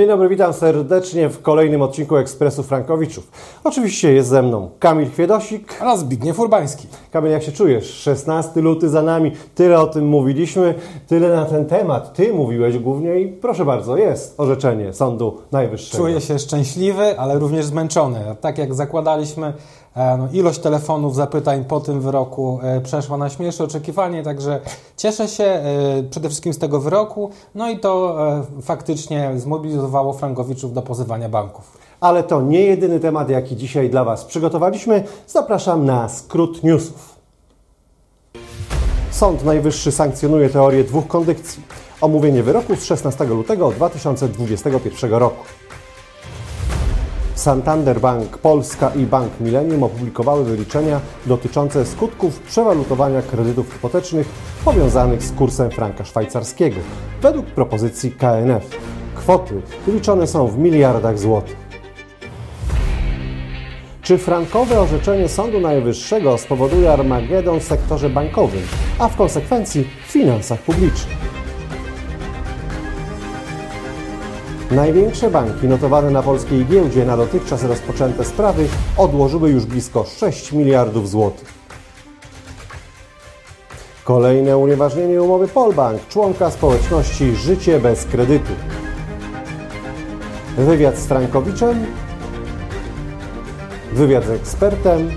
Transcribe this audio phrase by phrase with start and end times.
[0.00, 3.30] Dzień dobry, witam serdecznie w kolejnym odcinku Ekspresu Frankowiczów.
[3.64, 5.82] Oczywiście jest ze mną Kamil Chwiedosik.
[5.82, 6.86] oraz Zbigniew Urbański.
[7.10, 7.94] Kamil, jak się czujesz?
[7.94, 10.74] 16 luty za nami, tyle o tym mówiliśmy,
[11.06, 12.14] tyle na ten temat.
[12.14, 16.04] Ty mówiłeś głównie i proszę bardzo, jest orzeczenie Sądu Najwyższego.
[16.04, 18.20] Czuję się szczęśliwy, ale również zmęczony.
[18.40, 19.52] Tak jak zakładaliśmy,
[20.32, 24.60] ilość telefonów, zapytań po tym wyroku e, przeszła na śmielsze oczekiwanie, także
[24.96, 25.62] cieszę się e,
[26.10, 28.16] przede wszystkim z tego wyroku, no i to
[28.62, 31.78] faktycznie zmobilizowało Frankowiczów do pozywania banków.
[32.00, 35.04] Ale to nie jedyny temat, jaki dzisiaj dla Was przygotowaliśmy.
[35.26, 37.20] Zapraszam na skrót newsów.
[39.10, 41.62] Sąd Najwyższy sankcjonuje teorię dwóch kondykcji.
[42.00, 45.44] Omówienie wyroku z 16 lutego 2021 roku.
[47.40, 54.28] Santander Bank Polska i Bank Millennium opublikowały wyliczenia dotyczące skutków przewalutowania kredytów hipotecznych
[54.64, 56.76] powiązanych z kursem franka szwajcarskiego
[57.22, 58.78] według propozycji KNF.
[59.14, 61.56] Kwoty wyliczone są w miliardach złotych.
[64.02, 68.62] Czy frankowe orzeczenie Sądu Najwyższego spowoduje Armagedon w sektorze bankowym,
[68.98, 71.29] a w konsekwencji w finansach publicznych?
[74.70, 81.08] Największe banki notowane na polskiej giełdzie na dotychczas rozpoczęte sprawy odłożyły już blisko 6 miliardów
[81.08, 81.48] złotych.
[84.04, 88.52] Kolejne unieważnienie umowy Polbank, członka społeczności Życie bez kredytu.
[90.56, 91.86] Wywiad z Frankowiczem,
[93.92, 95.10] wywiad z ekspertem,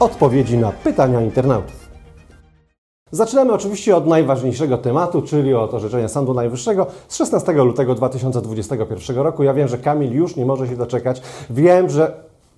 [0.00, 1.83] odpowiedzi na pytania internautów.
[3.14, 9.42] Zaczynamy oczywiście od najważniejszego tematu, czyli od orzeczenia Sądu Najwyższego z 16 lutego 2021 roku.
[9.42, 11.22] Ja wiem, że Kamil już nie może się doczekać.
[11.50, 12.12] Wiem, że,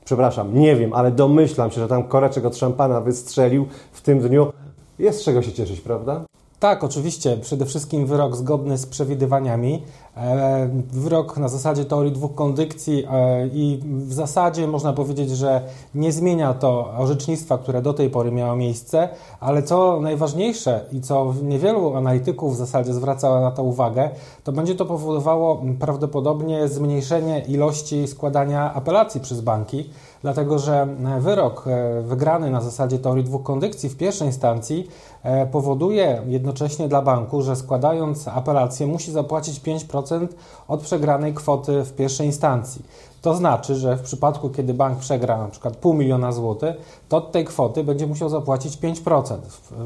[0.04, 4.52] przepraszam, nie wiem, ale domyślam się, że tam koreczek od szampana wystrzelił w tym dniu.
[4.98, 6.24] Jest czego się cieszyć, prawda?
[6.60, 7.36] Tak, oczywiście.
[7.36, 9.82] Przede wszystkim wyrok zgodny z przewidywaniami.
[10.16, 15.62] E, wyrok na zasadzie teorii dwóch kondykcji e, i w zasadzie można powiedzieć, że
[15.94, 19.08] nie zmienia to orzecznictwa, które do tej pory miało miejsce,
[19.40, 24.10] ale co najważniejsze i co niewielu analityków w zasadzie zwraca na to uwagę,
[24.44, 29.90] to będzie to powodowało prawdopodobnie zmniejszenie ilości składania apelacji przez banki
[30.22, 30.88] dlatego że
[31.20, 34.88] wyrok e, wygrany na zasadzie teorii dwóch kondykcji w pierwszej instancji
[35.22, 40.28] e, powoduje jednocześnie dla banku, że składając apelację musi zapłacić 5%
[40.68, 42.82] od przegranej kwoty w pierwszej instancji.
[43.26, 46.76] To znaczy, że w przypadku, kiedy bank przegra na przykład pół miliona złotych,
[47.08, 49.36] to od tej kwoty będzie musiał zapłacić 5%.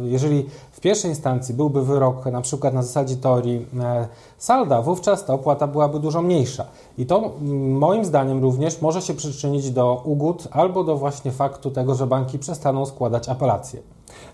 [0.03, 4.09] Jeżeli w pierwszej instancji byłby wyrok na przykład na zasadzie teorii e,
[4.39, 6.67] salda, wówczas ta opłata byłaby dużo mniejsza.
[6.99, 7.33] I to
[7.69, 12.39] moim zdaniem również może się przyczynić do ugód albo do właśnie faktu tego, że banki
[12.39, 13.81] przestaną składać apelacje.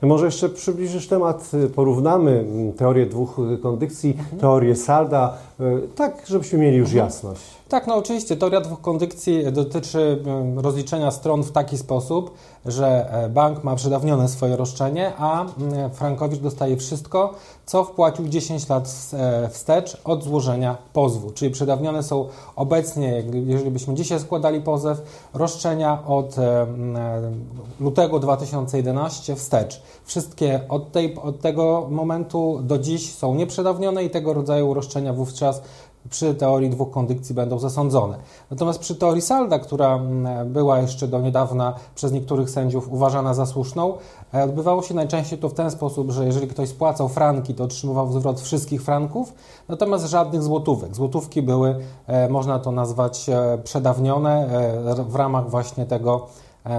[0.02, 4.40] Może jeszcze przybliżysz temat, y, porównamy mm, teorię dwóch kondykcji, mhm.
[4.40, 7.06] teorię salda, y, tak żebyśmy mieli już mhm.
[7.06, 7.55] jasność.
[7.68, 8.36] Tak, no oczywiście.
[8.36, 10.22] Teoria dwóch kondykcji dotyczy
[10.56, 12.30] rozliczenia stron w taki sposób,
[12.66, 15.46] że e, bank ma przedawnione swoje roszczenie, a
[15.92, 17.34] Frankowicz dostaje wszystko,
[17.66, 21.30] co wpłacił 10 lat e, wstecz od złożenia pozwu.
[21.30, 25.02] Czyli przedawnione są obecnie, jeżeli byśmy dzisiaj składali pozew,
[25.34, 26.66] roszczenia od e,
[27.80, 29.82] lutego 2011 wstecz.
[30.04, 35.62] Wszystkie od, tej, od tego momentu do dziś są nieprzedawnione i tego rodzaju roszczenia wówczas
[36.10, 38.18] przy teorii dwóch kondykcji będą zasądzone.
[38.50, 43.46] Natomiast przy teorii salda, która mm, była jeszcze do niedawna przez niektórych sędziów uważana za
[43.46, 43.94] słuszną,
[44.34, 48.12] e, odbywało się najczęściej to w ten sposób, że jeżeli ktoś spłacał franki, to otrzymywał
[48.12, 49.34] zwrot wszystkich franków,
[49.68, 50.94] natomiast żadnych złotówek.
[50.94, 51.76] Złotówki były,
[52.06, 54.48] e, można to nazwać, e, przedawnione
[55.08, 56.26] w ramach właśnie tego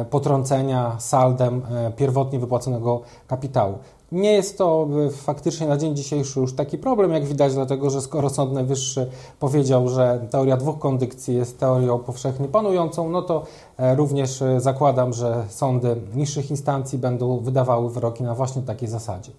[0.10, 1.62] potrącenia saldem
[1.96, 3.78] pierwotnie wypłaconego kapitału.
[4.12, 8.02] Nie jest to e, faktycznie na dzień dzisiejszy już taki problem, jak widać, dlatego że
[8.02, 9.10] skoro Sąd Najwyższy
[9.40, 13.44] powiedział, że teoria dwóch kondykcji jest teorią powszechnie panującą, no to
[13.78, 19.32] e, również e, zakładam, że sądy niższych instancji będą wydawały wyroki na właśnie takiej zasadzie.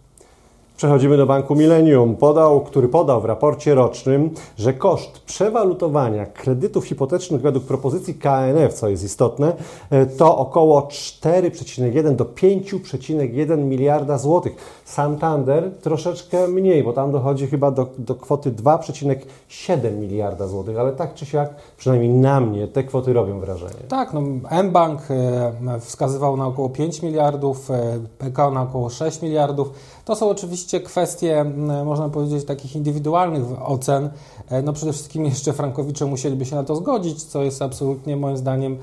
[0.78, 7.40] Przechodzimy do Banku Millennium, podał, który podał w raporcie rocznym, że koszt przewalutowania kredytów hipotecznych
[7.40, 9.52] według propozycji KNF, co jest istotne,
[9.90, 14.56] e, to około 4,1 do 5,1 miliarda złotych.
[14.84, 21.14] Santander troszeczkę mniej, bo tam dochodzi chyba do, do kwoty 2,7 miliarda złotych, ale tak
[21.14, 23.80] czy siak, przynajmniej na mnie, te kwoty robią wrażenie.
[23.88, 24.20] Tak, no,
[24.64, 29.70] mBank e, wskazywał na około 5 miliardów, e, PKO na około 6 miliardów.
[30.08, 31.44] To są oczywiście kwestie,
[31.84, 34.10] można powiedzieć, takich indywidualnych ocen.
[34.48, 38.36] E, no przede wszystkim jeszcze Frankowicze musieliby się na to zgodzić, co jest absolutnie moim
[38.36, 38.78] zdaniem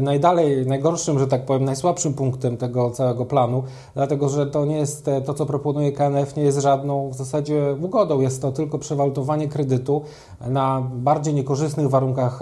[0.00, 3.62] najdalej, najgorszym, że tak powiem, najsłabszym punktem tego całego planu,
[3.94, 8.20] dlatego że to nie jest to, co proponuje KNF, nie jest żadną w zasadzie ugodą,
[8.20, 10.02] jest to tylko przewalutowanie kredytu
[10.40, 12.40] na bardziej niekorzystnych warunkach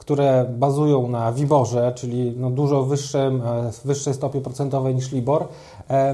[0.00, 5.46] które bazują na WIBORze, czyli no dużo wyższym, e, wyższej stopie procentowej niż LIBOR, e,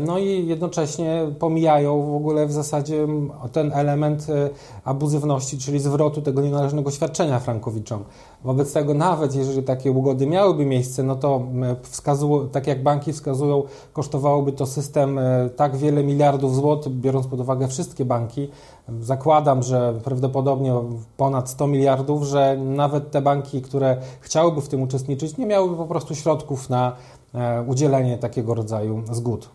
[0.01, 3.07] no i jednocześnie pomijają w ogóle w zasadzie
[3.53, 4.51] ten element e,
[4.85, 8.05] abuzywności, czyli zwrotu tego nienależnego świadczenia frankowiczom.
[8.45, 11.43] Wobec tego nawet jeżeli takie ugody miałyby miejsce, no to
[11.83, 13.63] wskazu, tak jak banki wskazują,
[13.93, 15.21] kosztowałoby to system
[15.57, 18.49] tak wiele miliardów złotych, biorąc pod uwagę wszystkie banki.
[19.01, 20.75] Zakładam, że prawdopodobnie
[21.17, 25.87] ponad 100 miliardów, że nawet te banki, które chciałyby w tym uczestniczyć, nie miałyby po
[25.87, 26.93] prostu środków na
[27.35, 29.49] e, udzielenie takiego rodzaju zgód.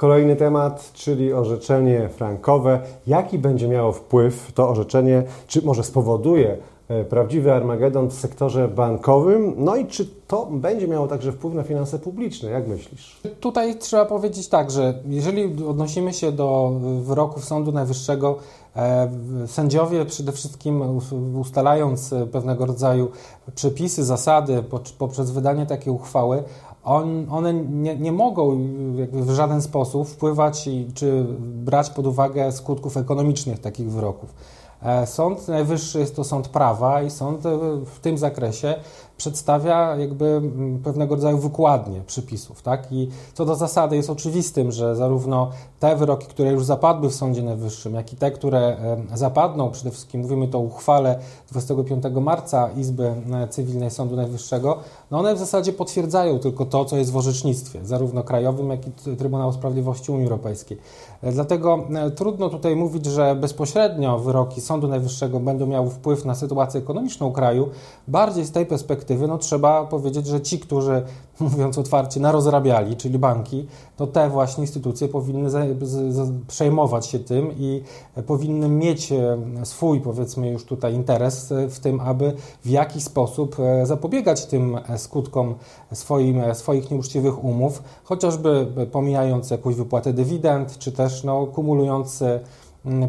[0.00, 2.80] Kolejny temat, czyli orzeczenie frankowe.
[3.06, 6.56] Jaki będzie miało wpływ to orzeczenie, czy może spowoduje
[6.90, 9.54] E, prawdziwy Armagedon w sektorze bankowym.
[9.56, 12.50] No i czy to będzie miało także wpływ na finanse publiczne?
[12.50, 13.20] Jak myślisz?
[13.40, 18.38] Tutaj trzeba powiedzieć tak, że jeżeli odnosimy się do wyroków Sądu Najwyższego,
[18.76, 19.10] e,
[19.46, 20.82] sędziowie przede wszystkim
[21.40, 23.10] ustalając pewnego rodzaju
[23.54, 24.64] przepisy, zasady
[24.98, 26.42] poprzez wydanie takiej uchwały,
[26.84, 28.58] on, one nie, nie mogą
[29.12, 34.34] w żaden sposób wpływać czy brać pod uwagę skutków ekonomicznych takich wyroków.
[34.82, 38.74] E, sąd Najwyższy jest to sąd prawa i sąd e, w tym zakresie
[39.20, 42.62] przedstawia jakby mm, pewnego rodzaju wykładnie przepisów.
[42.62, 42.92] Tak?
[42.92, 45.50] I co do zasady jest oczywistym, że zarówno
[45.80, 48.76] te wyroki, które już zapadły w Sądzie Najwyższym, jak i te, które
[49.14, 51.18] zapadną, przede wszystkim mówimy to o uchwale
[51.50, 53.14] 25 marca Izby
[53.50, 54.78] Cywilnej Sądu Najwyższego,
[55.10, 59.16] no one w zasadzie potwierdzają tylko to, co jest w orzecznictwie, zarówno krajowym, jak i
[59.16, 60.78] Trybunału Sprawiedliwości Unii Europejskiej.
[61.22, 61.84] E, dlatego
[62.16, 67.68] trudno tutaj mówić, że bezpośrednio wyroki Sądu Najwyższego będą miały wpływ na sytuację ekonomiczną kraju.
[68.08, 71.02] Bardziej z tej perspektywy no, trzeba powiedzieć, że ci, którzy
[71.40, 73.66] mówiąc otwarcie, narozrabiali, czyli banki,
[73.96, 75.50] to te właśnie instytucje powinny
[76.48, 77.82] przejmować się tym i
[78.26, 82.32] powinny mieć e, swój, powiedzmy już tutaj, interes w tym, aby
[82.64, 85.54] w jakiś sposób zapobiegać tym skutkom
[85.92, 92.22] swoim, swoich nieuczciwych umów, chociażby pomijając jakąś wypłatę dywidend, czy też no, kumulując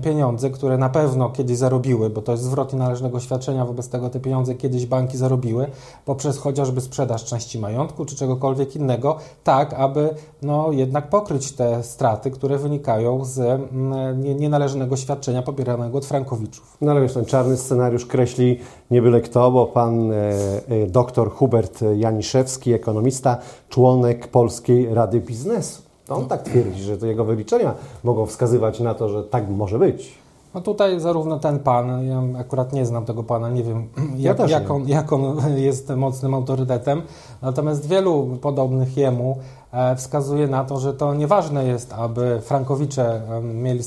[0.03, 4.19] pieniądze, które na pewno kiedyś zarobiły, bo to jest zwrot należnego świadczenia, wobec tego te
[4.19, 5.67] pieniądze kiedyś banki zarobiły,
[6.05, 10.09] poprzez chociażby sprzedaż części majątku czy czegokolwiek innego, tak aby
[10.41, 16.77] no, jednak pokryć te straty, które wynikają z mm, nienależnego świadczenia pobieranego od frankowiczów.
[16.81, 18.59] No ale wiesz, ten czarny scenariusz kreśli
[18.91, 20.15] nie byle kto, bo pan e,
[20.67, 23.37] e, doktor Hubert Janiszewski, ekonomista,
[23.69, 25.90] członek Polskiej Rady Biznesu.
[26.11, 27.73] To on tak twierdzi, że to jego wyliczenia
[28.03, 30.17] mogą wskazywać na to, że tak może być.
[30.53, 33.87] No tutaj zarówno ten pan, ja akurat nie znam tego pana, nie wiem
[34.17, 37.01] jak, ja jak, on, jak on jest mocnym autorytetem,
[37.41, 39.37] natomiast wielu podobnych jemu
[39.97, 43.83] wskazuje na to, że to nieważne jest, aby Frankowicze mieli,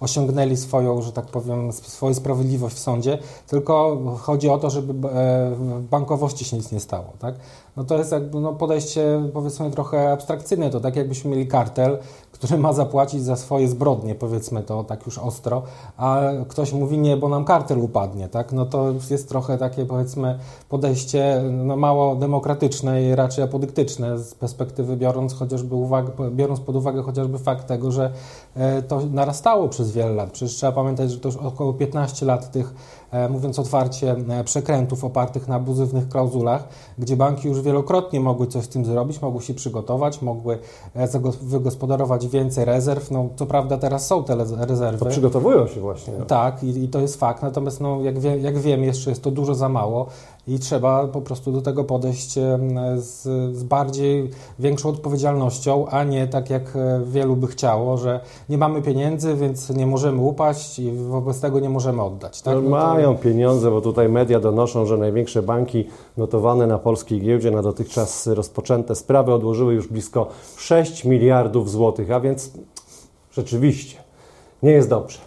[0.00, 5.52] osiągnęli swoją, że tak powiem, swoją sprawiedliwość w sądzie, tylko chodzi o to, żeby e,
[5.90, 7.12] bankowości się nic nie stało.
[7.18, 7.34] Tak?
[7.76, 11.98] No to jest jakby no podejście powiedzmy trochę abstrakcyjne, to tak jakbyśmy mieli kartel,
[12.32, 15.62] który ma zapłacić za swoje zbrodnie, powiedzmy to tak już ostro,
[15.96, 18.52] a ktoś mówi nie, bo nam kartel upadnie, tak?
[18.52, 24.96] No to jest trochę takie powiedzmy podejście no mało demokratyczne i raczej apodyktyczne z perspektywy
[25.12, 28.12] biorąc chociażby uwagę, biorąc pod uwagę chociażby fakt tego, że
[28.54, 30.30] e, to narastało przez wiele lat.
[30.30, 32.74] Przecież trzeba pamiętać, że to już około 15 lat tych
[33.12, 38.64] E, mówiąc otwarcie, e, przekrętów opartych na abuzywnych klauzulach, gdzie banki już wielokrotnie mogły coś
[38.64, 40.58] z tym zrobić, mogły się przygotować, mogły
[41.42, 43.10] wygospodarować więcej rezerw.
[43.10, 44.98] No, co prawda teraz są te rezerwy.
[44.98, 46.12] To przygotowują się właśnie.
[46.12, 49.30] Tak, i, i, to jest fakt, natomiast no, jak, wie, jak wiem, jeszcze jest to
[49.30, 50.06] dużo za mało
[50.48, 52.32] i trzeba po prostu do tego podejść
[52.96, 53.22] z,
[53.56, 59.34] z, bardziej większą odpowiedzialnością, a nie tak jak wielu by chciało, że nie mamy pieniędzy,
[59.34, 62.42] więc nie możemy upaść i wobec tego nie możemy oddać.
[62.42, 62.54] Tak?
[62.54, 67.50] No, no mają pieniądze, bo tutaj media donoszą, że największe banki notowane na polskiej giełdzie
[67.50, 72.50] na dotychczas rozpoczęte sprawy odłożyły już blisko 6 miliardów złotych, a więc
[73.32, 73.96] Rzeczywiście,
[74.62, 75.18] nie jest dobrze.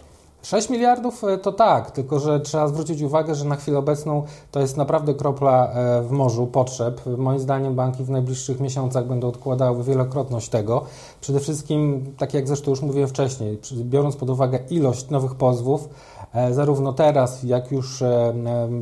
[0.46, 4.60] 6 miliardów e, to tak, tylko że trzeba zwrócić uwagę, że na chwilę obecną to
[4.60, 7.00] jest naprawdę kropla e, w morzu potrzeb.
[7.18, 10.84] Moim zdaniem banki w najbliższych miesiącach będą odkładały wielokrotność tego.
[11.20, 15.88] Przede wszystkim, tak jak zresztą już mówiłem wcześniej, biorąc pod uwagę ilość nowych pozwów,
[16.34, 18.02] e, zarówno teraz, jak już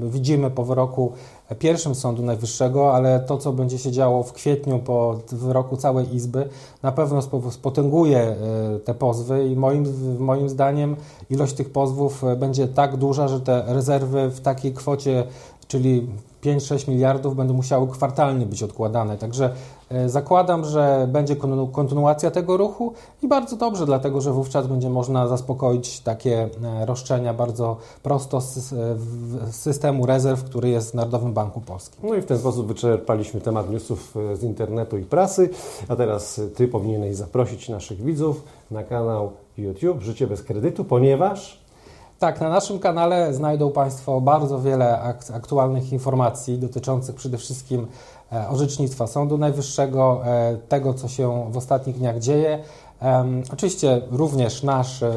[0.02, 1.12] widzimy po wyroku
[1.58, 6.48] pierwszym Sądu Najwyższego, ale to, co będzie się działo w kwietniu po wyroku całej Izby,
[6.82, 8.36] na pewno spotęguje e,
[8.84, 9.84] te pozwy i moim,
[10.18, 10.96] moim zdaniem
[11.30, 15.26] ilość tych pozwów e, będzie tak duża, że te rezerwy w takiej kwocie,
[15.68, 16.06] czyli
[16.44, 19.18] 5-6 miliardów będą musiały kwartalnie być odkładane.
[19.18, 19.50] Także
[19.90, 21.36] e, zakładam, że będzie
[21.72, 22.92] kontynuacja tego ruchu
[23.22, 28.74] i bardzo dobrze, dlatego że wówczas będzie można zaspokoić takie e, roszczenia bardzo prosto z
[29.50, 32.08] systemu rezerw, który jest w Narodowym Banku Polskim.
[32.08, 35.50] No i w ten sposób wyczerpaliśmy temat newsów e, z internetu i prasy,
[35.88, 41.63] a teraz Ty powinieneś zaprosić naszych widzów na kanał YouTube Życie bez kredytu, ponieważ
[42.24, 47.86] tak, na naszym kanale znajdą Państwo bardzo wiele aktualnych informacji dotyczących przede wszystkim
[48.32, 52.58] e, orzecznictwa Sądu Najwyższego, e, tego, co się w ostatnich dniach dzieje,
[53.02, 55.10] Um, oczywiście również nasz um,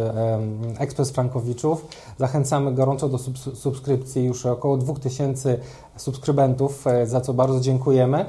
[0.80, 1.88] Ekspres Frankowiczów.
[2.18, 3.18] Zachęcamy gorąco do
[3.54, 5.58] subskrypcji już około 2000
[5.96, 8.26] subskrybentów, e, za co bardzo dziękujemy.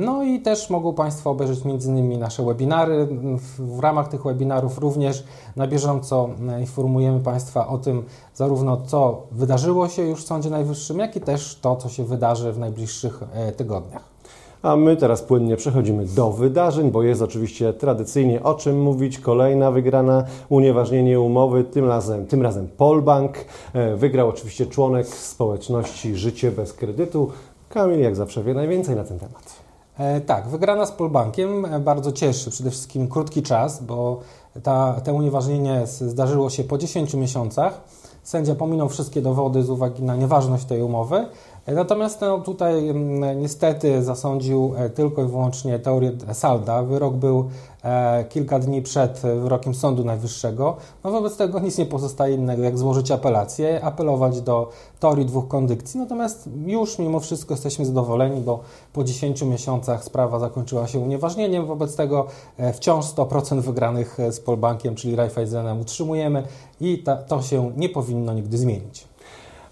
[0.00, 2.18] No i też mogą Państwo obejrzeć m.in.
[2.18, 3.06] nasze webinary.
[3.36, 5.24] W, w ramach tych webinarów również
[5.56, 8.04] na bieżąco e, informujemy Państwa o tym,
[8.34, 12.52] zarówno co wydarzyło się już w Sądzie Najwyższym, jak i też to, co się wydarzy
[12.52, 13.22] w najbliższych
[13.56, 14.17] tygodniach.
[14.62, 19.18] A my teraz płynnie przechodzimy do wydarzeń, bo jest oczywiście tradycyjnie o czym mówić.
[19.18, 23.44] Kolejna wygrana, unieważnienie umowy, tym razem, tym razem Polbank.
[23.72, 27.30] E, wygrał oczywiście członek społeczności Życie bez kredytu.
[27.68, 29.68] Kamil, jak zawsze, wie najwięcej na ten temat.
[29.98, 32.50] E, tak, wygrana z Polbankiem e, bardzo cieszy.
[32.50, 34.20] Przede wszystkim krótki czas, bo
[34.62, 37.80] ta, to unieważnienie zdarzyło się po 10 miesiącach.
[38.22, 41.26] Sędzia pominął wszystkie dowody z uwagi na nieważność tej umowy,
[41.74, 46.82] Natomiast no, tutaj mm, niestety zasądził e, tylko i wyłącznie teorię salda.
[46.82, 47.48] Wyrok był
[47.84, 50.76] e, kilka dni przed wyrokiem Sądu Najwyższego.
[51.04, 54.70] No, wobec tego nic nie pozostaje innego, jak złożyć apelację, apelować do
[55.00, 56.00] teorii dwóch kondykcji.
[56.00, 58.60] Natomiast już mimo wszystko jesteśmy zadowoleni, bo
[58.92, 61.66] po 10 miesiącach sprawa zakończyła się unieważnieniem.
[61.66, 66.42] Wobec tego e, wciąż 100% wygranych z Polbankiem, czyli Raiffeisenem utrzymujemy
[66.80, 69.07] i ta, to się nie powinno nigdy zmienić.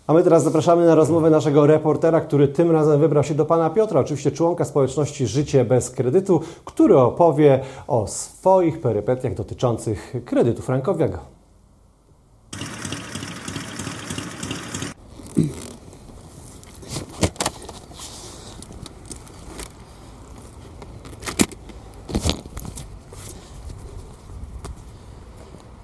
[0.07, 3.71] A my teraz zapraszamy na rozmowę naszego reportera, który tym razem wybrał się do pana
[3.71, 11.36] Piotra, oczywiście członka społeczności Życie bez kredytu, który opowie o swoich perypetiach dotyczących kredytu frankowiego.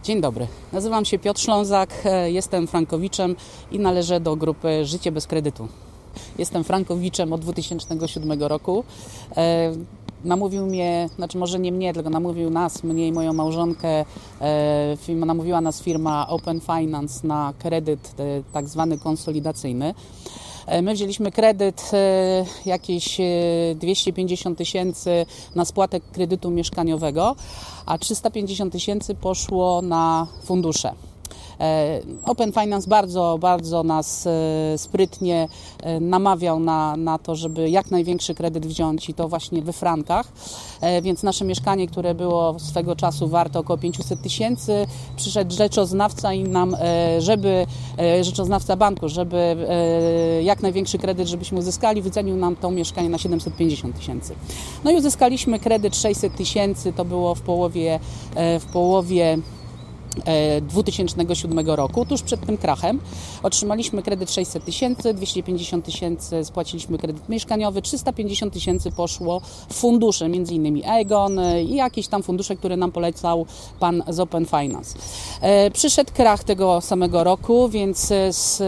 [0.05, 3.37] Dzień dobry, nazywam się Piotr Ślązak, e, jestem frankowiczem
[3.73, 5.69] i należę do grupy Życie bez kredytu.
[6.39, 8.85] Jestem frankowiczem od 2007 roku.
[9.37, 9.73] E,
[10.25, 14.05] namówił mnie, znaczy może nie mnie, tylko namówił nas, mnie i moją małżonkę,
[14.41, 18.15] e, namówiła nas firma Open Finance na kredyt
[18.53, 19.95] tak zwany konsolidacyjny.
[20.67, 23.21] E, my wzięliśmy kredyt e, jakieś
[23.75, 27.37] 250 e, tysięcy na spłatę kredytu mieszkaniowego,
[27.87, 30.93] a 350 tysięcy poszło na fundusze.
[31.63, 35.49] E, Open Finance bardzo, bardzo nas e, sprytnie
[35.83, 40.33] e, namawiał na, na to, żeby jak największy kredyt wziąć i to właśnie we frankach,
[41.03, 46.77] więc nasze mieszkanie, które było swego czasu warte około 500 tysięcy, przyszedł rzeczoznawca i nam,
[47.19, 47.67] żeby,
[48.23, 49.57] rzeczoznawca banku, żeby
[50.43, 54.35] jak największy kredyt, żebyśmy uzyskali, wycenił nam to mieszkanie na 750 tysięcy.
[54.85, 58.01] No i uzyskaliśmy kredyt 600 tysięcy, to było w połowie,
[58.61, 59.39] w połowie
[60.63, 63.01] 2007 e, roku, tuż przed tym krachem.
[63.43, 70.55] Otrzymaliśmy kredyt 600 tysięcy, 250 tysięcy spłaciliśmy kredyt mieszkaniowy, 350 tysięcy poszło w fundusze, między
[70.55, 73.47] innymi Egon i jakieś tam fundusze, które nam polecał
[73.81, 74.99] pan z Open Finance.
[75.41, 78.59] E, przyszedł krach tego samego roku, więc z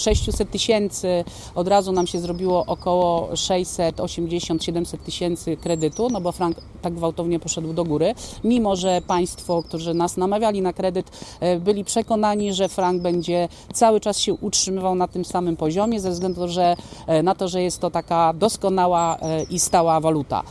[0.00, 6.94] 600 tysięcy od razu nam się zrobiło około 680-700 tysięcy kredytu, no bo frank tak
[6.94, 12.52] gwałtownie poszedł do góry, mimo że państwo, którzy nas namawiali na kredyt, e, byli przekonani,
[12.52, 17.22] że frank będzie cały czas się utrzymywał na tym samym poziomie, ze względu że, e,
[17.22, 20.42] na to, że jest to taka doskonała e, i stała waluta.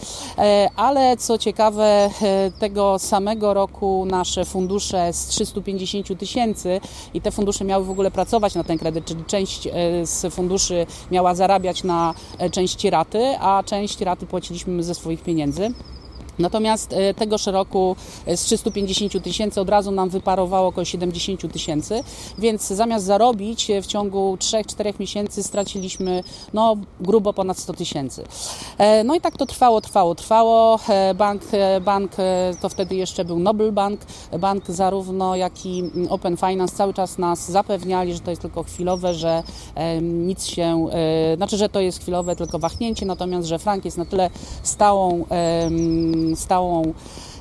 [0.75, 2.09] Ale co ciekawe,
[2.59, 6.81] tego samego roku nasze fundusze z 350 tysięcy
[7.13, 9.67] i te fundusze miały w ogóle pracować na ten kredyt, czyli część
[10.03, 12.13] z funduszy miała zarabiać na
[12.51, 15.73] części raty, a część raty płaciliśmy ze swoich pieniędzy.
[16.39, 22.03] Natomiast e, tegoż roku e, z 350 tysięcy od razu nam wyparowało około 70 tysięcy,
[22.37, 26.23] więc zamiast zarobić e, w ciągu 3-4 miesięcy straciliśmy
[26.53, 28.23] no, grubo ponad 100 tysięcy.
[29.05, 30.79] No i tak to trwało, trwało, trwało.
[31.15, 31.41] Bank,
[31.81, 32.11] bank
[32.61, 34.01] to wtedy jeszcze był Nobel Bank,
[34.39, 38.63] bank zarówno jak i mm, Open Finance cały czas nas zapewniali, że to jest tylko
[38.63, 39.43] chwilowe, że
[40.01, 40.87] nic się,
[41.37, 44.29] znaczy, że to jest chwilowe tylko wahnięcie, natomiast, że frank jest na tyle
[44.63, 45.25] stałą
[46.35, 46.93] stałą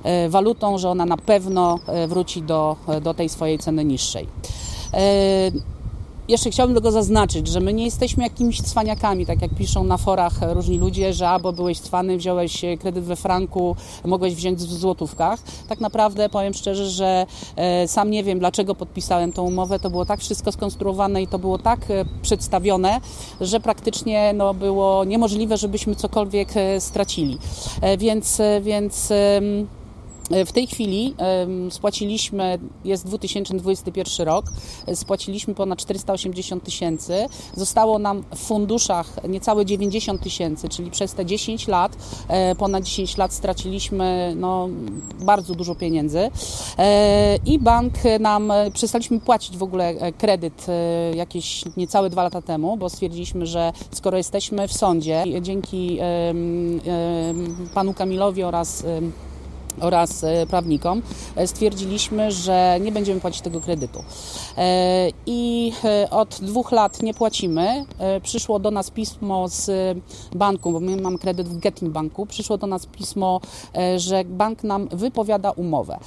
[0.03, 4.27] e, walutą, że ona na pewno e, wróci do, e, do tej swojej ceny niższej.
[6.29, 10.33] Jeszcze chciałbym tylko zaznaczyć, że my nie jesteśmy jakimiś cwaniakami, tak jak piszą na forach
[10.43, 15.41] różni ludzie, że albo byłeś cwany, wziąłeś kredyt we franku, mogłeś wziąć w złotówkach.
[15.69, 17.27] Tak naprawdę powiem szczerze, że
[17.57, 19.79] e, sam nie wiem, dlaczego podpisałem tą umowę.
[19.79, 23.01] To było tak wszystko skonstruowane i to było tak e, przedstawione,
[23.41, 27.39] że praktycznie no, było niemożliwe, żebyśmy cokolwiek e, stracili.
[27.99, 29.13] Więc, więc
[30.47, 31.15] w tej chwili
[31.71, 34.47] spłaciliśmy, jest 2021 rok,
[34.95, 37.27] spłaciliśmy ponad 480 tysięcy.
[37.57, 41.97] Zostało nam w funduszach niecałe 90 tysięcy, czyli przez te 10 lat,
[42.29, 44.69] e, ponad 10 lat straciliśmy no,
[45.21, 46.31] bardzo dużo pieniędzy.
[46.79, 50.67] E, I bank nam, przestaliśmy płacić w ogóle e, kredyt
[51.15, 55.99] jakieś niecałe dwa lata temu, bo stwierdziliśmy, że skoro jesteśmy w sądzie, dzięki
[57.75, 58.85] panu Kamilowi oraz
[59.81, 61.03] oraz e, prawnikom,
[61.37, 64.05] e, stwierdziliśmy, że nie będziemy płacić tego kredytu.
[64.59, 65.73] E, I
[66.11, 67.85] od dwóch lat nie płacimy.
[68.23, 69.71] Przyszło do nas pismo z
[70.35, 72.27] banku, bo my mamy kredyt w Getting Banku.
[72.27, 73.41] Przyszło do nas pismo,
[73.97, 75.99] że bank nam wypowiada umowę.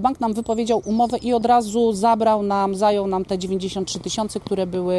[0.00, 4.66] Bank nam wypowiedział umowę i od razu zabrał nam, zajął nam te 93 tysiące, które
[4.66, 4.96] były,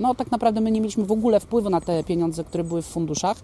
[0.00, 2.86] no tak naprawdę my nie mieliśmy w ogóle wpływu na te pieniądze, które były w
[2.86, 3.36] funduszach,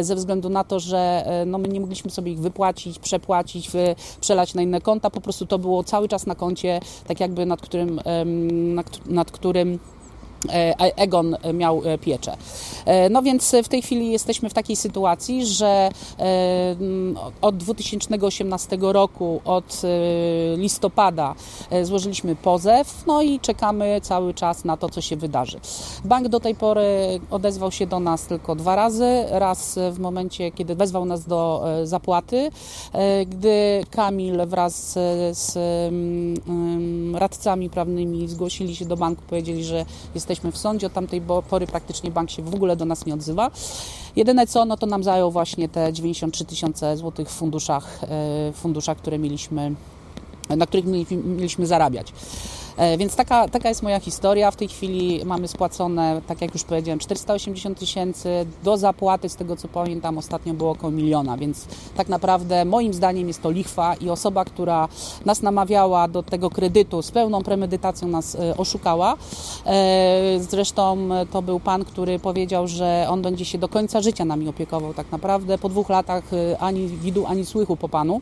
[0.00, 3.63] ze względu na to, że no, my nie mogliśmy sobie ich wypłacić, przepłacić,
[4.20, 7.60] przelać na inne konta, po prostu to było cały czas na koncie, tak jakby nad
[7.60, 8.00] którym,
[8.74, 9.78] nad, nad którym
[10.96, 12.36] Egon miał e, pieczę.
[12.84, 15.90] E, no więc w tej chwili jesteśmy w takiej sytuacji, że
[17.40, 19.82] od 2018 roku, od
[20.56, 21.34] listopada
[21.82, 25.60] złożyliśmy pozew, no i czekamy cały czas na to, co się wydarzy.
[26.04, 29.24] Bank do tej pory odezwał się do nas tylko dwa razy.
[29.30, 32.50] Raz w momencie, kiedy wezwał nas do zapłaty,
[33.26, 34.92] gdy Kamil wraz
[35.32, 35.54] z
[37.14, 41.66] radcami prawnymi zgłosili się do banku, powiedzieli, że jesteśmy jesteśmy w sądzie, od tamtej pory
[41.66, 43.50] praktycznie bank się w ogóle do nas nie odzywa.
[44.16, 48.98] Jedyne co, no to nam zajął właśnie te 93 tysiące złotych w funduszach, e, funduszach,
[48.98, 49.74] które mieliśmy,
[50.56, 52.12] na których mieliśmy zarabiać.
[52.76, 54.50] E, więc taka, taka jest moja historia.
[54.50, 58.46] W tej chwili mamy spłacone, tak jak już powiedziałem, 480 tysięcy.
[58.64, 63.28] Do zapłaty, z tego co pamiętam, ostatnio było około miliona, więc tak naprawdę moim zdaniem
[63.28, 64.88] jest to lichwa i osoba, która
[65.24, 69.16] nas namawiała do tego kredytu z pełną premedytacją nas e, oszukała.
[69.66, 74.48] E, zresztą to był pan, który powiedział, że on będzie się do końca życia nami
[74.48, 74.94] opiekował.
[74.94, 76.24] Tak naprawdę po dwóch latach
[76.60, 78.20] ani widu, ani słychu po panu.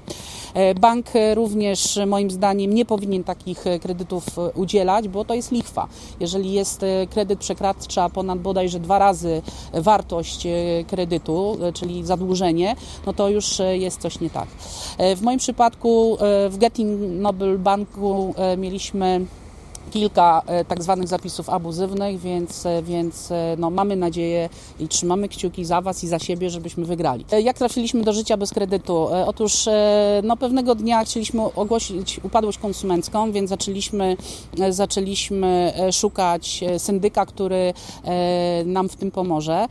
[0.81, 5.89] Bank również moim zdaniem nie powinien takich kredytów udzielać, bo to jest lichwa.
[6.21, 10.51] Jeżeli jest e, kredyt przekracza ponad bodajże dwa razy wartość e,
[10.87, 14.49] kredytu, e, czyli zadłużenie, no to już jest coś nie tak.
[15.17, 16.19] W moim przypadku
[16.51, 19.27] w Getting Noble Banku mieliśmy
[19.91, 24.49] kilka e, tak zwanych zapisów abuzywnych, więc, e, więc e, no, mamy nadzieję
[24.81, 27.25] i trzymamy kciuki za Was i za siebie, żebyśmy wygrali.
[27.43, 29.09] Jak trafiliśmy do życia bez kredytu?
[29.27, 29.69] Otóż
[30.23, 34.17] no, pewnego dnia chcieliśmy ogłosić upadłość konsumencką, więc zaczęliśmy,
[34.71, 37.75] zaczęliśmy szukać syndyka, który
[38.65, 39.67] nam w tym pomoże.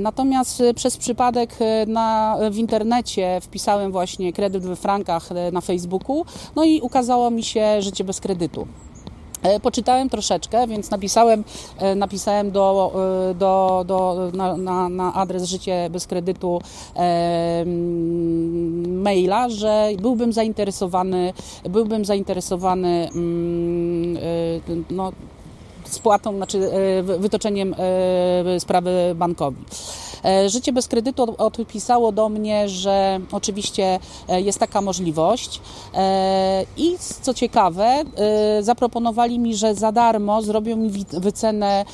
[0.00, 6.24] Natomiast przez przypadek na, w internecie wpisałem właśnie kredyt we frankach na Facebooku,
[6.56, 8.66] no i ukazało mi się życie bez kredytu.
[9.42, 11.44] E, poczytałem troszeczkę, więc napisałem,
[11.78, 12.92] e, napisałem do,
[13.30, 16.60] e, do, do, na, na, na adres Życie bez kredytu
[16.96, 17.64] e,
[18.88, 21.32] maila, że byłbym zainteresowany,
[21.64, 24.18] byłbym zainteresowany mm,
[24.90, 25.12] no,
[25.84, 26.70] spłatą, znaczy
[27.18, 27.74] wytoczeniem
[28.58, 29.64] sprawy bankowi.
[30.24, 35.60] E, Życie bez kredytu odpisało do mnie, że oczywiście e, jest taka możliwość.
[35.94, 38.04] E, i co ciekawe,
[38.60, 41.84] zaproponowali mi, że za darmo zrobią mi wycenę,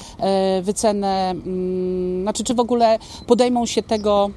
[0.62, 4.30] wycenę mm, znaczy czy w ogóle podejmą się tego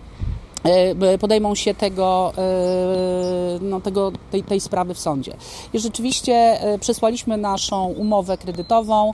[1.20, 5.34] podejmą się tego, e, no, tego, tej, tej sprawy w sądzie.
[5.74, 9.14] I rzeczywiście e, przesłaliśmy naszą umowę kredytową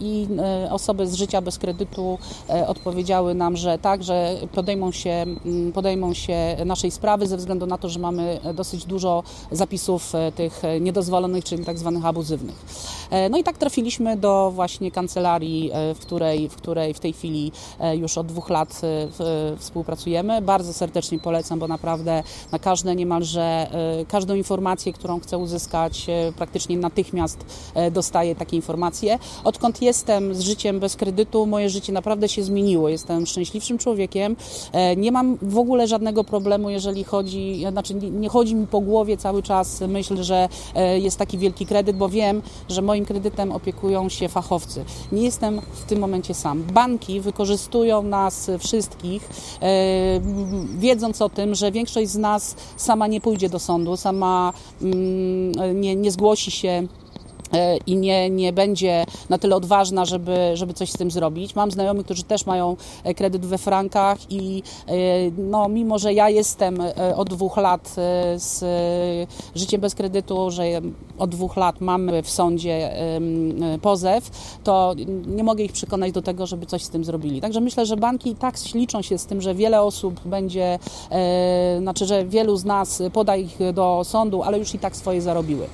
[0.00, 0.28] i
[0.70, 2.18] osoby z życia bez kredytu
[2.66, 5.26] odpowiedziały nam, że tak, że podejmą się,
[5.74, 11.44] podejmą się naszej sprawy ze względu na to, że mamy dosyć dużo zapisów tych niedozwolonych,
[11.44, 12.64] czyli tak zwanych abuzywnych.
[13.30, 17.52] No i tak trafiliśmy do właśnie kancelarii, w której, w której w tej chwili
[17.94, 18.80] już od dwóch lat
[19.58, 26.06] współpracujemy bardzo serdecznie polecam, bo naprawdę na każde niemalże, e, każdą informację, którą chcę uzyskać,
[26.08, 27.38] e, praktycznie natychmiast
[27.74, 29.18] e, dostaję takie informacje.
[29.44, 32.88] Odkąd jestem z życiem bez kredytu, moje życie naprawdę się zmieniło.
[32.88, 34.36] Jestem szczęśliwszym człowiekiem.
[34.96, 39.42] Nie mam w ogóle żadnego problemu, jeżeli chodzi, znaczy nie chodzi mi po głowie cały
[39.42, 40.48] czas myśl, że
[40.96, 44.84] jest taki wielki kredyt, bo wiem, że moim kredytem opiekują się fachowcy.
[45.12, 46.62] Nie jestem w tym momencie sam.
[46.62, 49.28] Banki wykorzystują nas wszystkich
[50.78, 55.96] wiedząc o tym, że większość z nas sama nie pójdzie do sądu, sama mm, nie,
[55.96, 56.86] nie zgłosi się
[57.86, 61.54] i nie, nie będzie na tyle odważna, żeby, żeby coś z tym zrobić.
[61.54, 64.92] Mam znajomych, którzy też mają e, kredyt we frankach i e,
[65.38, 66.78] no, mimo, że ja jestem
[67.16, 67.96] od dwóch lat
[68.36, 68.64] z
[69.54, 70.64] życiem bez kredytu, że
[71.18, 72.90] od dwóch lat mamy w sądzie
[73.82, 74.30] pozew,
[74.64, 74.94] to
[75.26, 77.40] nie mogę ich przekonać do tego, żeby coś z tym zrobili.
[77.40, 80.78] Także myślę, że banki i tak liczą się z tym, że wiele osób będzie,
[81.80, 85.66] znaczy, że wielu z nas poda ich do sądu, ale już i tak swoje zarobiły.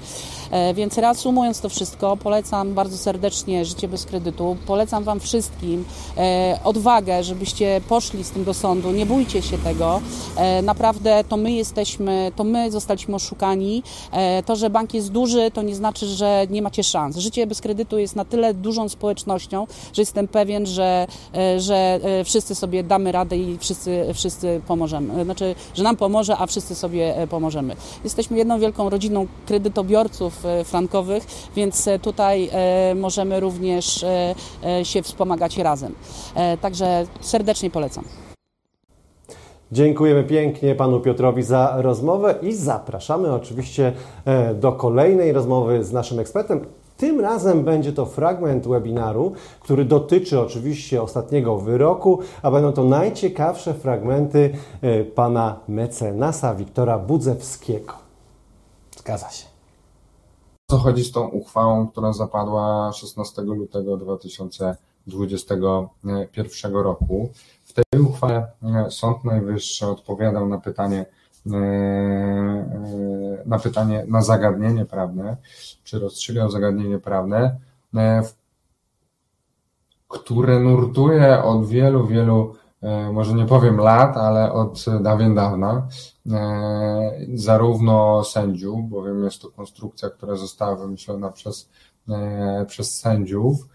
[0.52, 4.56] E, więc reasumując to wszystko, polecam bardzo serdecznie Życie bez kredytu.
[4.66, 5.84] Polecam Wam wszystkim
[6.16, 8.92] e, odwagę, żebyście poszli z tym do sądu.
[8.92, 10.00] Nie bójcie się tego.
[10.36, 13.82] E, naprawdę to my jesteśmy, to my zostaliśmy oszukani.
[14.46, 17.16] To, że bank jest duży, to nie znaczy, że nie macie szans.
[17.16, 21.06] Życie bez kredytu jest na tyle dużą społecznością, że jestem pewien, że,
[21.58, 25.24] że wszyscy sobie damy radę i wszyscy, wszyscy pomożemy.
[25.24, 27.76] Znaczy, że nam pomoże, a wszyscy sobie pomożemy.
[28.04, 31.26] Jesteśmy jedną wielką rodziną kredytobiorców frankowych,
[31.56, 34.04] więc e, tutaj e, możemy również
[34.82, 35.94] się wspomagać razem.
[36.60, 38.04] Także serdecznie polecam.
[39.72, 43.92] Dziękujemy pięknie panu Piotrowi za rozmowę i zapraszamy oczywiście
[44.54, 46.66] do kolejnej rozmowy z naszym ekspertem.
[46.96, 53.74] Tym razem będzie to fragment webinaru, który dotyczy oczywiście ostatniego wyroku, a będą to najciekawsze
[53.74, 54.50] fragmenty
[55.14, 57.92] pana mecenasa Wiktora Budzewskiego.
[58.96, 59.51] Zgadza się
[60.72, 67.30] co chodzi z tą uchwałą, która zapadła 16 lutego 2021 roku.
[67.64, 71.06] W tej uchwale e, Sąd Najwyższy odpowiadał na pytanie,
[71.46, 75.36] e, e, na pytanie, na zagadnienie prawne,
[75.84, 77.56] czy rozstrzygał zagadnienie prawne,
[80.08, 82.54] które nurtuje od wielu, wielu
[83.12, 85.88] może nie powiem lat, ale od dawien dawna,
[86.30, 91.70] e, zarówno sędziów, bowiem jest to konstrukcja, która została wymyślona przez,
[92.08, 93.68] e, przez sędziów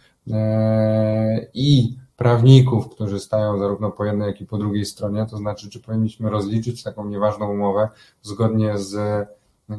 [1.54, 5.80] i prawników, którzy stają zarówno po jednej, jak i po drugiej stronie, to znaczy, czy
[5.80, 7.90] powinniśmy rozliczyć taką nieważną umowę
[8.22, 9.28] zgodnie z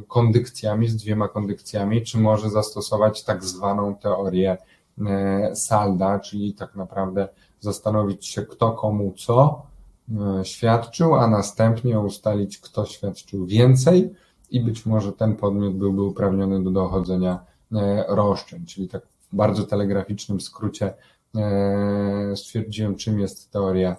[0.07, 4.57] kondykcjami, z dwiema kondykcjami, czy może zastosować tak zwaną teorię
[5.53, 7.27] salda, czyli tak naprawdę
[7.59, 9.65] zastanowić się, kto komu co
[10.39, 14.13] e, świadczył, a następnie ustalić, kto świadczył więcej
[14.51, 17.39] i być może ten podmiot byłby uprawniony do dochodzenia
[17.71, 18.65] e, roszczeń.
[18.65, 20.93] Czyli tak w bardzo telegraficznym skrócie
[21.35, 23.95] e, stwierdziłem, czym jest teoria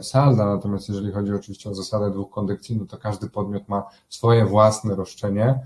[0.00, 4.46] salda, natomiast jeżeli chodzi oczywiście o zasadę dwóch kondykcji, no to każdy podmiot ma swoje
[4.46, 5.60] własne roszczenie,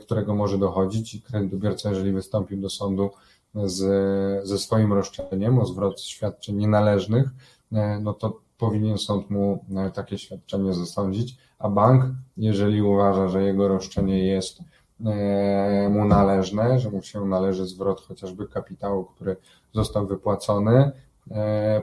[0.00, 3.10] którego może dochodzić i kredytobiorca, jeżeli wystąpił do sądu
[3.54, 7.30] z, ze swoim roszczeniem o zwrot świadczeń nienależnych,
[7.72, 12.04] e, no to powinien sąd mu e, takie świadczenie zasądzić, a bank,
[12.36, 14.60] jeżeli uważa, że jego roszczenie jest
[15.06, 19.36] e, mu należne, że mu się należy zwrot chociażby kapitału, który
[19.72, 20.92] został wypłacony,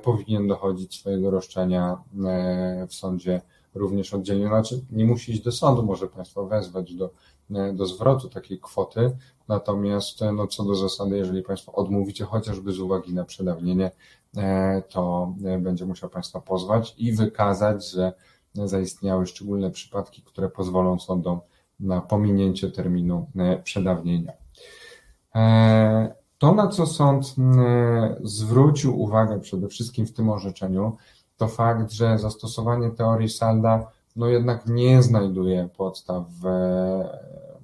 [0.04, 1.98] powinien dochodzić swojego roszczenia
[2.88, 3.42] w sądzie
[3.76, 4.48] również oddzielnie.
[4.48, 7.10] Znaczy, nie musi iść do sądu, może Państwo wezwać do,
[7.74, 9.12] do zwrotu takiej kwoty,
[9.50, 13.92] Natomiast no, co do zasady, jeżeli Państwo odmówicie chociażby z uwagi na przedawnienie,
[14.38, 18.14] e, to e, będzie musiał Państwa pozwać i wykazać, że
[18.54, 21.40] zaistniały szczególne przypadki, które pozwolą sądom
[21.80, 24.34] na pominięcie terminu e, przedawnienia.
[26.38, 27.36] To, na co sąd
[28.24, 30.98] zwrócił uwagę przede wszystkim w tym orzeczeniu,
[31.38, 36.44] to fakt, że zastosowanie teorii Salda no jednak nie znajduje podstaw w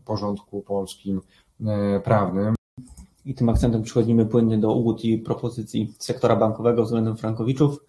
[0.06, 1.22] porządku polskim
[1.68, 2.56] E, prawnym.
[3.26, 7.86] I tym akcentem przechodzimy płynnie do ugód i propozycji sektora bankowego względem frankowiczów.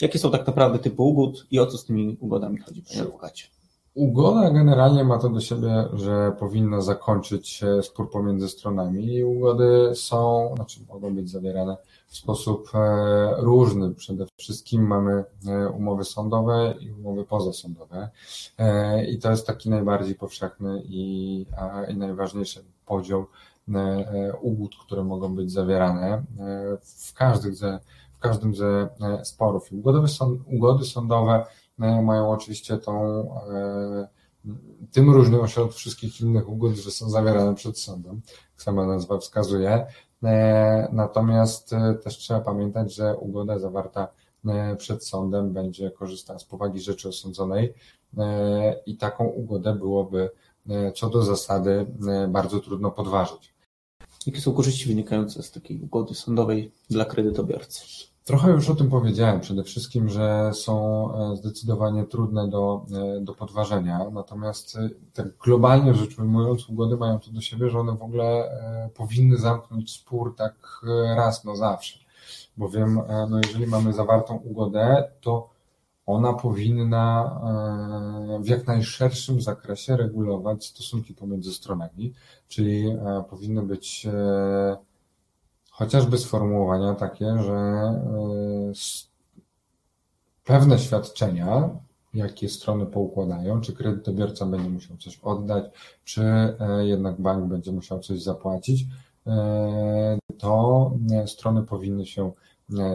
[0.00, 3.46] Jakie są tak naprawdę typy ugód i o co z tymi ugodami chodzi, panie adwokacie?
[3.94, 10.52] Ugoda generalnie ma to do siebie, że powinna zakończyć spór pomiędzy stronami i ugody są,
[10.56, 11.76] znaczy mogą być zawierane
[12.06, 13.94] w sposób e, różny.
[13.94, 18.08] Przede wszystkim mamy e, umowy sądowe i umowy pozasądowe
[18.58, 21.46] e, i to jest taki najbardziej powszechny i,
[21.88, 23.26] i najważniejszy podział
[24.40, 26.22] ugód, które mogą być zawierane
[26.82, 27.80] w, każdych ze,
[28.12, 28.88] w każdym ze
[29.22, 29.72] sporów.
[29.72, 30.08] Ugody,
[30.46, 31.44] ugody sądowe
[32.02, 33.24] mają oczywiście tą
[34.92, 38.20] tym różnią się od wszystkich innych ugód, że są zawierane przed sądem,
[38.52, 39.86] jak sama nazwa wskazuje.
[40.22, 44.08] E, natomiast e, też trzeba pamiętać, że ugoda zawarta
[44.46, 47.74] e, przed sądem będzie korzystała z powagi rzeczy osądzonej
[48.86, 50.30] i taką ugodę byłoby
[50.94, 51.86] co do zasady
[52.28, 53.54] bardzo trudno podważyć.
[54.26, 58.11] Jakie są korzyści wynikające z takiej ugody sądowej dla kredytobiorcy?
[58.24, 59.40] Trochę już o tym powiedziałem.
[59.40, 62.86] Przede wszystkim, że są zdecydowanie trudne do,
[63.20, 64.10] do podważenia.
[64.12, 64.78] Natomiast
[65.14, 68.50] tak globalnie rzecz ujmując, ugody mają to do siebie, że one w ogóle
[68.94, 70.80] powinny zamknąć spór tak
[71.16, 71.98] raz na zawsze.
[72.56, 75.50] Bowiem, no jeżeli mamy zawartą ugodę, to
[76.06, 77.40] ona powinna
[78.40, 82.12] w jak najszerszym zakresie regulować stosunki pomiędzy stronami,
[82.48, 82.96] czyli
[83.30, 84.06] powinny być
[85.72, 88.72] chociażby sformułowania takie, że e,
[90.44, 91.70] pewne świadczenia,
[92.14, 95.64] jakie strony poukładają, czy kredytobiorca będzie musiał coś oddać,
[96.04, 98.86] czy e, jednak bank będzie musiał coś zapłacić,
[99.26, 100.92] e, to
[101.26, 102.32] strony powinny się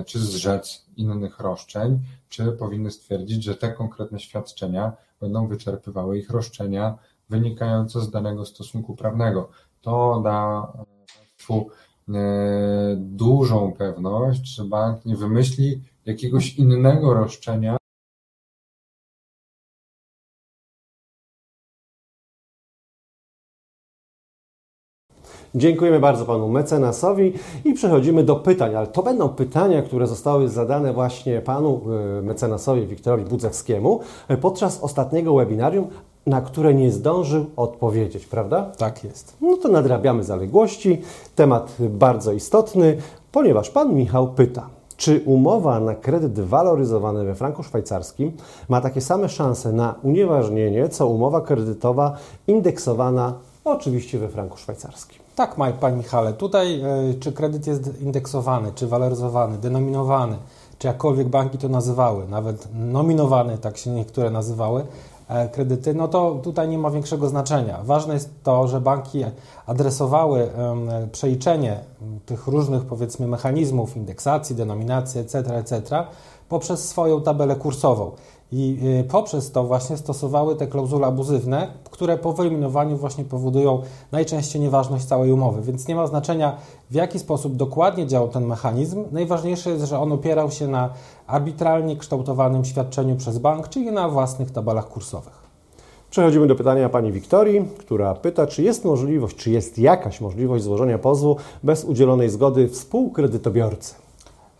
[0.06, 6.98] czy zrzec innych roszczeń, czy powinny stwierdzić, że te konkretne świadczenia będą wyczerpywały ich roszczenia
[7.30, 9.50] wynikające z danego stosunku prawnego.
[9.82, 10.68] To da
[11.48, 11.70] Państwu
[12.98, 17.78] dużą pewność, że bank nie wymyśli jakiegoś innego roszczenia,
[25.56, 27.34] Dziękujemy bardzo panu mecenasowi
[27.66, 31.82] i przechodzimy do pytań, ale to będą pytania, które zostały zadane właśnie panu
[32.20, 34.00] e, mecenasowi Wiktorowi Budzewskiemu
[34.42, 35.88] podczas ostatniego webinarium,
[36.28, 38.72] na które nie zdążył odpowiedzieć, prawda?
[38.78, 39.38] Tak jest.
[39.42, 41.02] No to nadrabiamy zaległości.
[41.36, 42.98] Temat bardzo istotny,
[43.32, 44.70] ponieważ pan Michał pyta.
[44.98, 48.32] Czy umowa na kredyt waloryzowany we franku szwajcarskim
[48.70, 53.34] ma takie same szanse na unieważnienie, co umowa kredytowa indeksowana
[53.66, 55.20] oczywiście we franku szwajcarskim?
[55.36, 56.34] Tak, Panie Michale.
[56.34, 60.38] Tutaj e, czy kredyt jest indeksowany, czy waloryzowany, denominowany,
[60.80, 64.86] czy jakkolwiek banki to nazywały, nawet nominowany, tak się niektóre nazywały,
[65.52, 67.80] kredyty, no to tutaj nie ma większego znaczenia.
[67.84, 69.26] Ważne jest to, że banki
[69.66, 70.50] adresowały
[71.12, 71.80] przeliczenie
[72.26, 76.04] tych różnych, powiedzmy, mechanizmów indeksacji, denominacji, etc., etc.,
[76.50, 78.12] poprzez swoją tabelę kursową.
[78.52, 83.82] I y, poprzez to właśnie stosowały te klauzule abuzywne, które po wyeliminowaniu właśnie powodują
[84.12, 85.62] najczęściej nieważność całej umowy.
[85.62, 86.58] Więc nie ma znaczenia,
[86.92, 89.04] w jaki sposób dokładnie działał ten mechanizm.
[89.12, 90.90] Najważniejsze jest, że on opierał się na
[91.28, 95.48] arbitralnie kształtowanym świadczeniu przez bank, czyli na własnych tabelach kursowych.
[96.10, 100.98] Przechodzimy do pytania pani Wiktorii, która pyta, czy jest możliwość, czy jest jakaś możliwość złożenia
[100.98, 104.07] pozwu bez udzielonej zgody współkredytobiorcy.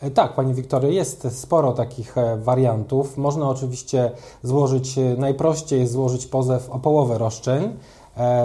[0.02, 3.18] E, tak, Pani Wiktorio, jest sporo takich e, wariantów.
[3.18, 4.12] Można oczywiście
[4.44, 7.78] złożyć, e, najprościej jest złożyć pozew o połowę roszczeń,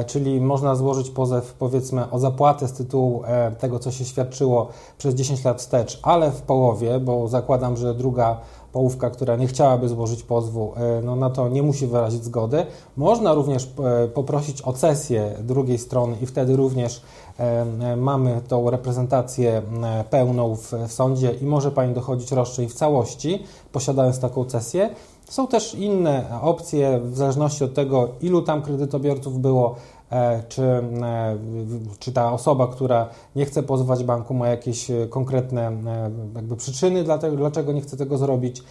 [0.07, 3.23] czyli można złożyć pozew powiedzmy o zapłatę z tytułu
[3.59, 8.41] tego, co się świadczyło przez 10 lat wstecz, ale w połowie, bo zakładam, że druga
[8.73, 12.67] połówka, która nie chciałaby złożyć pozwu, no na to nie musi wyrazić zgody.
[12.97, 13.69] Można również
[14.15, 17.03] poprosić o cesję drugiej strony i wtedy również
[17.97, 19.63] mamy tą reprezentację
[20.11, 24.91] pełną w, w sądzie i może Pani dochodzić roszczeń w całości, posiadając taką cesję.
[25.29, 30.02] Są też inne opcje, w zależności od tego, ilu tam kredytobiorców było, e,
[30.49, 31.39] czy, e,
[31.99, 37.37] czy ta osoba, która nie chce pozwać banku, ma jakieś konkretne e, jakby przyczyny, dlatego,
[37.37, 38.63] dlaczego nie chce tego zrobić,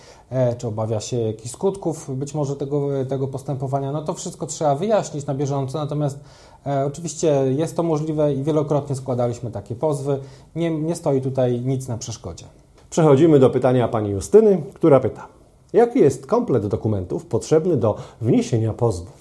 [0.57, 3.91] czy obawia się jakichś skutków być może tego, tego postępowania.
[3.91, 6.19] No to wszystko trzeba wyjaśnić na bieżąco, natomiast
[6.65, 7.27] E, oczywiście
[7.57, 10.19] jest to możliwe i wielokrotnie składaliśmy takie pozwy.
[10.55, 12.45] Nie, nie stoi tutaj nic na przeszkodzie.
[12.89, 15.27] Przechodzimy do pytania pani Justyny, która pyta:
[15.73, 19.20] Jaki jest komplet dokumentów potrzebny do wniesienia pozwu?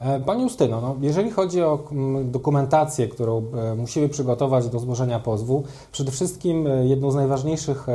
[0.00, 5.20] E, pani Justyno, no, jeżeli chodzi o mm, dokumentację, którą e, musimy przygotować do złożenia
[5.20, 7.86] pozwu, przede wszystkim jedną z najważniejszych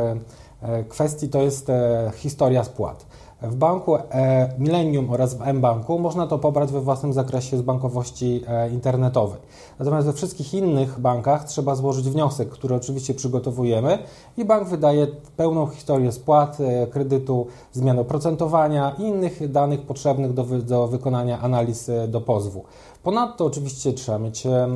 [0.90, 1.68] kwestii to jest
[2.16, 3.06] historia spłat.
[3.44, 8.44] W banku e, Millennium oraz w mBanku można to pobrać we własnym zakresie z bankowości
[8.48, 9.40] e, internetowej.
[9.80, 14.00] Natomiast we wszystkich innych bankach trzeba złożyć wniosek, który oczywiście przygotowujemy
[14.38, 20.44] i bank wydaje pełną historię spłat, e, kredytu, zmian oprocentowania i innych danych potrzebnych do,
[20.44, 22.64] do wykonania analiz do pozwu.
[23.04, 24.68] Ponadto oczywiście trzeba mieć e,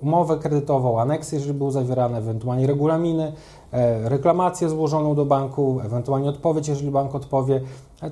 [0.00, 3.32] umowę kredytową, aneksy, jeżeli były zawierane, ewentualnie regulaminy,
[3.72, 7.60] e, reklamację złożoną do banku, ewentualnie odpowiedź, jeżeli bank odpowie.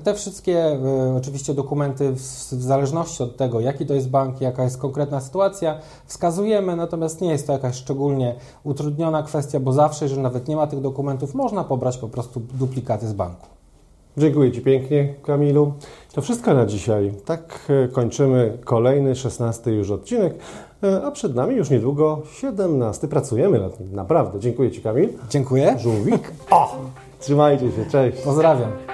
[0.03, 2.11] Te wszystkie e, oczywiście dokumenty,
[2.51, 7.31] w zależności od tego, jaki to jest bank, jaka jest konkretna sytuacja, wskazujemy, natomiast nie
[7.31, 11.63] jest to jakaś szczególnie utrudniona kwestia, bo zawsze, jeżeli nawet nie ma tych dokumentów, można
[11.63, 13.52] pobrać po prostu duplikaty z banku.
[14.17, 15.73] Dziękuję Ci pięknie, Kamilu.
[16.13, 17.13] To wszystko na dzisiaj.
[17.25, 20.33] Tak e, kończymy kolejny, szesnasty już odcinek,
[20.83, 23.07] e, a przed nami już niedługo siedemnasty.
[23.07, 24.39] Pracujemy nad nim, naprawdę.
[24.39, 25.09] Dziękuję Ci, Kamil.
[25.29, 25.75] Dziękuję.
[25.79, 26.31] Żółwik.
[26.51, 26.75] O!
[27.19, 28.21] Trzymajcie się, cześć.
[28.21, 28.92] Pozdrawiam.